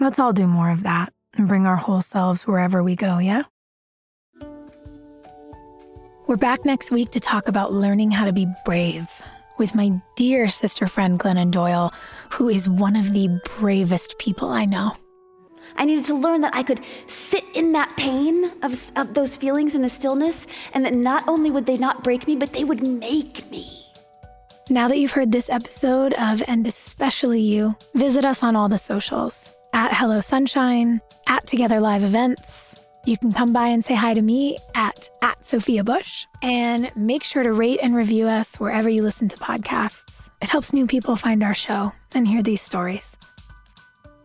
Let's 0.00 0.18
all 0.18 0.32
do 0.32 0.46
more 0.48 0.70
of 0.70 0.82
that 0.82 1.12
and 1.36 1.46
bring 1.46 1.66
our 1.66 1.76
whole 1.76 2.02
selves 2.02 2.46
wherever 2.46 2.82
we 2.82 2.96
go, 2.96 3.18
yeah? 3.18 3.44
We're 6.26 6.36
back 6.36 6.64
next 6.64 6.90
week 6.90 7.10
to 7.12 7.20
talk 7.20 7.46
about 7.46 7.72
learning 7.72 8.10
how 8.10 8.24
to 8.24 8.32
be 8.32 8.48
brave 8.64 9.08
with 9.56 9.74
my 9.74 9.92
dear 10.16 10.48
sister 10.48 10.88
friend 10.88 11.20
Glennon 11.20 11.52
Doyle, 11.52 11.92
who 12.30 12.48
is 12.48 12.68
one 12.68 12.96
of 12.96 13.12
the 13.12 13.40
bravest 13.56 14.18
people 14.18 14.48
I 14.48 14.64
know. 14.64 14.96
I 15.76 15.84
needed 15.84 16.06
to 16.06 16.14
learn 16.14 16.40
that 16.40 16.56
I 16.56 16.64
could 16.64 16.80
sit 17.06 17.44
in 17.54 17.72
that 17.72 17.96
pain 17.96 18.50
of, 18.62 18.90
of 18.96 19.14
those 19.14 19.36
feelings 19.36 19.76
in 19.76 19.82
the 19.82 19.88
stillness, 19.88 20.48
and 20.72 20.84
that 20.84 20.94
not 20.94 21.26
only 21.28 21.52
would 21.52 21.66
they 21.66 21.78
not 21.78 22.02
break 22.02 22.26
me, 22.26 22.34
but 22.34 22.52
they 22.52 22.64
would 22.64 22.82
make 22.82 23.48
me. 23.50 23.84
Now 24.70 24.88
that 24.88 24.98
you've 24.98 25.12
heard 25.12 25.30
this 25.30 25.50
episode 25.50 26.14
of 26.14 26.42
And 26.48 26.66
Especially 26.66 27.40
You, 27.40 27.76
visit 27.94 28.24
us 28.24 28.42
on 28.42 28.56
all 28.56 28.68
the 28.68 28.78
socials 28.78 29.53
at 29.74 29.92
Hello 29.92 30.20
Sunshine, 30.20 31.00
at 31.26 31.48
Together 31.48 31.80
Live 31.80 32.04
Events, 32.04 32.78
you 33.06 33.18
can 33.18 33.32
come 33.32 33.52
by 33.52 33.66
and 33.66 33.84
say 33.84 33.94
hi 33.94 34.14
to 34.14 34.22
me 34.22 34.56
at, 34.76 35.10
at 35.20 35.44
Sophia 35.44 35.82
Bush 35.82 36.26
and 36.42 36.92
make 36.94 37.24
sure 37.24 37.42
to 37.42 37.52
rate 37.52 37.80
and 37.82 37.96
review 37.96 38.28
us 38.28 38.60
wherever 38.60 38.88
you 38.88 39.02
listen 39.02 39.26
to 39.28 39.36
podcasts. 39.36 40.30
It 40.40 40.48
helps 40.48 40.72
new 40.72 40.86
people 40.86 41.16
find 41.16 41.42
our 41.42 41.54
show 41.54 41.92
and 42.14 42.26
hear 42.26 42.40
these 42.40 42.62
stories. 42.62 43.16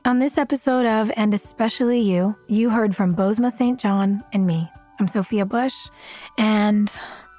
On 0.06 0.20
this 0.20 0.38
episode 0.38 0.86
of 0.86 1.12
And 1.18 1.34
Especially 1.34 2.00
You, 2.00 2.36
you 2.48 2.70
heard 2.70 2.96
from 2.96 3.16
Bozoma 3.16 3.52
St. 3.52 3.80
John 3.80 4.24
and 4.32 4.46
me. 4.46 4.70
I'm 5.00 5.08
Sophia 5.08 5.46
Bush, 5.46 5.76
and 6.38 6.94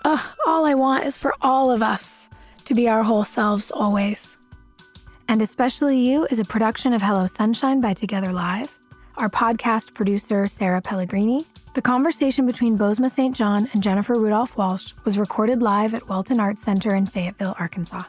uh, 0.05 0.19
all 0.49 0.65
I 0.65 0.75
want 0.75 1.05
is 1.05 1.17
for 1.17 1.33
all 1.43 1.71
of 1.71 1.81
us 1.81 2.29
to 2.65 2.75
be 2.75 2.89
our 2.89 3.05
whole 3.05 3.25
selves 3.25 3.71
always. 3.71 4.37
And 5.31 5.43
Especially 5.43 5.97
You 5.97 6.27
is 6.29 6.41
a 6.41 6.45
production 6.45 6.93
of 6.93 7.03
Hello 7.03 7.25
Sunshine 7.29 7.81
by 7.81 7.95
Together 7.95 8.33
Live 8.33 8.77
our 9.17 9.29
podcast 9.29 9.95
producer, 9.95 10.49
Sarah 10.49 10.81
Pellegrini. 10.83 11.47
The 11.75 11.83
conversation 11.83 12.47
between 12.47 12.77
Bozoma 12.77 13.09
St. 13.09 13.37
John 13.37 13.71
and 13.73 13.81
Jennifer 13.81 14.15
Rudolph 14.15 14.57
Walsh 14.57 14.93
was 15.05 15.19
recorded 15.19 15.63
live 15.63 15.95
at 15.95 16.09
Walton 16.09 16.41
Arts 16.41 16.63
Center 16.63 16.97
in 16.97 17.07
Fayetteville, 17.07 17.55
Arkansas. 17.61 18.03